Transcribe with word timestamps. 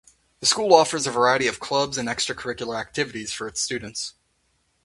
The 0.39 0.47
school 0.47 0.73
offers 0.73 1.05
a 1.05 1.11
variety 1.11 1.45
of 1.45 1.59
clubs 1.59 1.95
and 1.95 2.09
extra 2.09 2.33
curricular 2.35 2.81
activities 2.81 3.31
for 3.33 3.47
its 3.47 3.61
students. 3.61 4.15